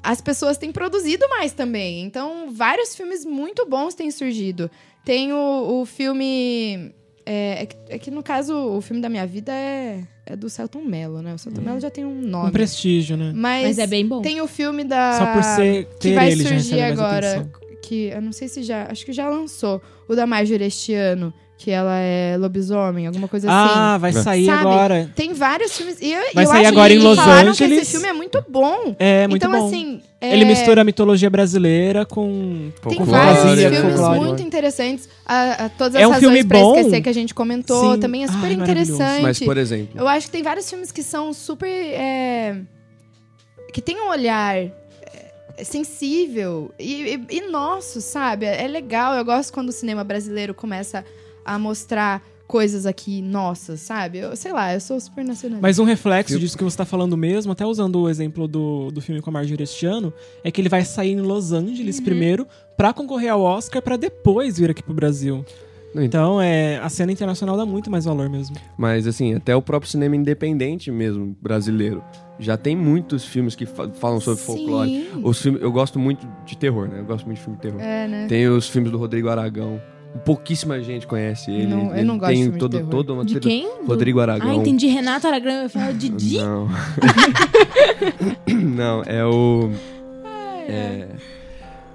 [0.01, 2.03] as pessoas têm produzido mais também.
[2.05, 4.71] Então, vários filmes muito bons têm surgido.
[5.05, 6.93] Tem o, o filme.
[7.25, 10.49] É, é que, é que, no caso, o filme da minha vida é, é do
[10.49, 11.35] Celton Mello, né?
[11.35, 12.49] O Celton Mello já tem um nome.
[12.49, 13.33] Um prestígio, né?
[13.35, 14.23] Mas, Mas é bem bom.
[14.23, 15.19] tem o filme da.
[15.19, 17.51] Só por ser que vai ele já surgir agora.
[17.83, 18.87] Que eu não sei se já.
[18.91, 19.81] Acho que já lançou.
[20.09, 21.33] O da Marjorie este ano.
[21.61, 24.01] Que ela é lobisomem, alguma coisa Ah, assim.
[24.01, 24.61] vai sair Sabe?
[24.61, 25.11] agora.
[25.17, 25.99] Tem vários filmes.
[26.01, 27.83] E eu, Vai eu sair acho agora que em Los falaram que Angeles.
[27.83, 28.95] esse filme é muito bom.
[28.97, 29.67] É, muito então, bom.
[29.67, 30.01] assim.
[30.21, 32.71] é, Ele mistura a mitologia brasileira com.
[32.89, 34.21] Tem Folclore, vários fantasia, filmes folclore.
[34.21, 35.09] muito interessantes.
[35.27, 36.77] A, a- todas as É um razões filme pra bom.
[36.77, 38.01] esquecer que a gente comentou Sim.
[38.01, 39.23] também é super Ai, interessante.
[39.23, 41.67] Mas, por exemplo, Eu acho que tem vários filmes que são super.
[41.69, 42.57] é,
[43.73, 44.71] que tem um olhar é,
[45.65, 48.47] sensível e, e, e nosso, sabe?
[48.47, 49.15] É legal.
[49.15, 51.05] Eu gosto quando o cinema brasileiro começa
[51.45, 54.19] a mostrar coisas aqui nossas, sabe?
[54.19, 55.61] Eu sei lá, eu sou super nacionalista.
[55.61, 58.91] Mas um reflexo Eu- disso que você tá falando mesmo, até usando o exemplo do,
[58.91, 62.01] do filme com a Marjorie este ano, é que ele vai sair em Los Angeles
[62.01, 62.47] primeiro
[62.77, 65.45] pra concorrer ao Oscar pra depois vir aqui pro Brasil.
[65.95, 68.57] Então, é, a cena internacional dá muito mais valor mesmo.
[68.77, 72.03] Mas assim, até o próprio cinema independente mesmo, brasileiro,
[72.39, 74.89] já tem muitos filmes que fa- falam sobre folclore.
[74.89, 75.21] Sim.
[75.25, 77.01] Os filmes, eu gosto muito de terror, né?
[77.01, 77.81] Eu gosto muito de filme de terror.
[77.81, 78.27] É, né?
[78.29, 79.81] Tem os filmes do Rodrigo Aragão.
[80.25, 81.67] Pouquíssima gente conhece ele.
[81.67, 83.69] Não, eu ele não gosto de tem de todo, toda uma De quem?
[83.87, 84.51] Rodrigo Aragão.
[84.51, 84.87] Ah, entendi.
[84.87, 85.63] Renato Aragão.
[85.63, 86.39] Eu falo Didi.
[86.39, 86.69] Não.
[88.47, 89.71] não, é o.
[90.69, 91.07] É,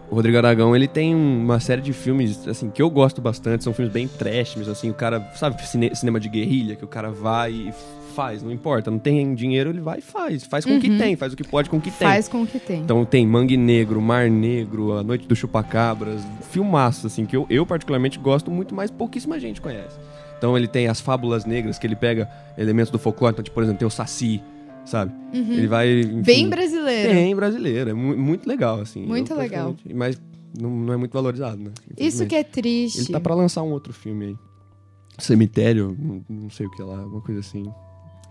[0.10, 3.64] o Rodrigo Aragão, ele tem uma série de filmes, assim, que eu gosto bastante.
[3.64, 6.88] São filmes bem trash, mas assim, o cara, sabe, cine- cinema de guerrilha, que o
[6.88, 7.74] cara vai e
[8.14, 8.90] faz, não importa.
[8.92, 10.44] Não tem dinheiro, ele vai e faz.
[10.44, 10.98] Faz com o que Uhum.
[10.98, 12.08] tem, faz o que pode com o que tem.
[12.08, 12.82] Faz com o que tem.
[12.82, 16.22] Então tem Mangue Negro, Mar Negro, A Noite do Chupacabras,
[16.52, 19.98] filmaço, assim, que eu, eu particularmente gosto muito, mas pouquíssima gente conhece.
[20.38, 23.64] Então ele tem as fábulas negras, que ele pega elementos do folclore, então, tipo, por
[23.64, 24.42] exemplo, tem o Saci,
[24.86, 25.12] sabe?
[25.34, 26.00] Ele vai.
[26.02, 26.22] enfim, Uhum.
[26.22, 27.14] Bem brasileiro.
[27.14, 29.06] Bem brasileiro, é mu- muito legal, assim.
[29.06, 29.76] Muito Eu, legal.
[29.94, 30.22] Mas
[30.60, 31.72] não, não é muito valorizado, né?
[31.98, 33.00] Isso que é triste.
[33.00, 34.36] Ele tá pra lançar um outro filme aí.
[35.20, 35.96] Cemitério,
[36.28, 37.64] não, sei o que lá, uma coisa assim.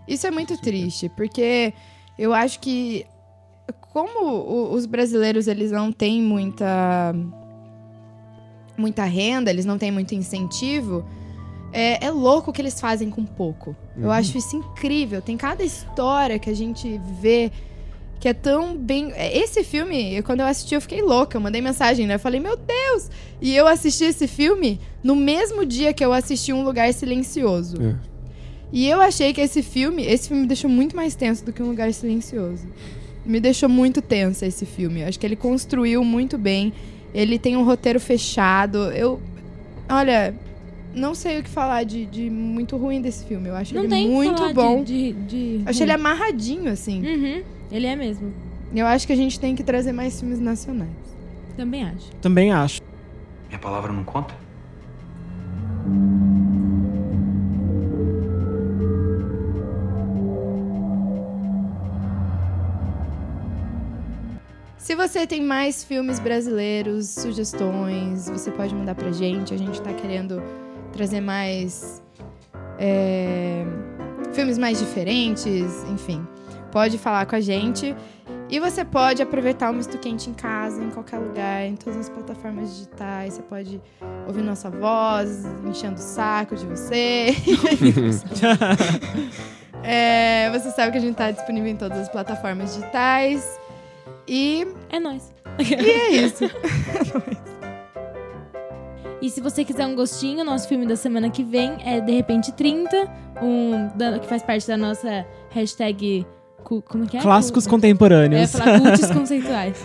[0.07, 1.73] Isso é muito triste, porque
[2.19, 3.05] eu acho que
[3.93, 7.13] como os brasileiros eles não têm muita
[8.77, 11.05] muita renda, eles não têm muito incentivo,
[11.71, 13.75] é, é louco o que eles fazem com pouco.
[13.97, 15.21] Eu acho isso incrível.
[15.21, 17.51] Tem cada história que a gente vê
[18.19, 19.11] que é tão bem.
[19.13, 21.35] é, Esse filme, eu- quando eu assisti, eu fiquei louca.
[21.37, 22.15] Eu mandei mensagem, né?
[22.15, 23.09] Eu falei, meu Deus!
[23.41, 27.77] E eu assisti esse filme no mesmo dia que eu assisti Um Lugar Silencioso.
[27.81, 27.95] É.
[28.75, 31.61] E eu achei que esse filme, esse filme me deixou muito mais tenso do que
[31.61, 32.65] Um Lugar Silencioso.
[33.23, 35.01] Me deixou muito tensa esse filme.
[35.01, 36.73] Eu acho que ele construiu muito bem.
[37.13, 38.79] Ele tem um roteiro fechado.
[38.91, 39.21] Eu.
[39.87, 40.33] Olha,
[40.95, 43.47] não sei o que falar de, de muito ruim desse filme.
[43.47, 44.83] Eu acho Não ele tem que muito falar bom.
[44.83, 46.99] De, de, de- Eu achei ele amarradinho, assim.
[47.05, 47.43] Uhum.
[47.71, 48.33] Ele é mesmo.
[48.75, 50.89] Eu acho que a gente tem que trazer mais filmes nacionais.
[51.55, 52.11] Também acho.
[52.19, 52.81] Também acho.
[53.47, 54.33] Minha palavra não conta?
[64.83, 69.53] Se você tem mais filmes brasileiros, sugestões, você pode mandar pra gente.
[69.53, 70.43] A gente tá querendo
[70.91, 72.03] trazer mais
[72.77, 73.63] é,
[74.33, 76.27] filmes mais diferentes, enfim.
[76.69, 77.95] Pode falar com a gente.
[78.49, 82.09] E você pode aproveitar o Misto Quente em casa, em qualquer lugar, em todas as
[82.09, 83.35] plataformas digitais.
[83.35, 83.81] Você pode
[84.27, 87.27] ouvir nossa voz, enchendo o saco de você.
[89.85, 93.59] É, você sabe que a gente tá disponível em todas as plataformas digitais.
[94.27, 95.31] E É nóis.
[95.59, 96.45] e é isso.
[99.21, 102.51] E se você quiser um gostinho, nosso filme da semana que vem é De Repente
[102.51, 103.09] 30,
[103.41, 106.25] um, da- que faz parte da nossa hashtag.
[106.61, 107.21] cu- Como que é?
[107.21, 108.51] Clássicos Cu- É, contemporâneos.
[108.51, 109.77] falar cultos conceituais.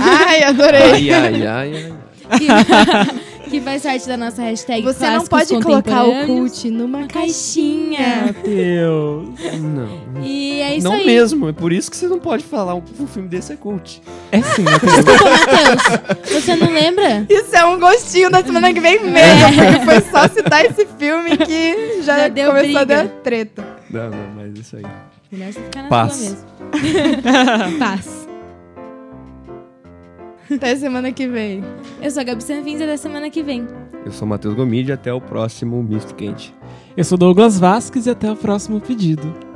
[0.00, 1.12] Ai, adorei.
[1.12, 1.74] Ai, ai, ai,
[2.28, 3.21] ai.
[3.52, 8.32] Que faz parte da nossa hashtag Você não pode colocar o cult numa Uma caixinha.
[8.32, 8.36] caixinha.
[8.42, 9.28] Deus.
[9.60, 10.22] Não.
[10.22, 11.04] E é isso não aí.
[11.04, 14.02] mesmo, é por isso que você não pode falar um, um filme desse é cult.
[14.30, 14.94] É sim, Matheus.
[14.94, 16.32] Desculpa, Matheus.
[16.32, 17.26] Você não lembra?
[17.28, 21.36] Isso é um gostinho da semana que vem mesmo, porque foi só citar esse filme
[21.36, 23.04] que já, Já deu começou a briga.
[23.04, 23.66] dar treta.
[23.90, 24.86] Não, não, mas isso aí.
[25.30, 26.12] Melhor você ficar na Paz.
[26.14, 27.78] sua mesmo.
[27.78, 28.28] Paz.
[30.56, 31.62] Até semana que vem.
[32.00, 33.66] Eu sou a Gabi Sanvinza da semana que vem.
[34.04, 36.54] Eu sou o Matheus Gomide, até o próximo Misto Quente.
[36.96, 39.51] Eu sou Douglas Vasques e até o próximo pedido.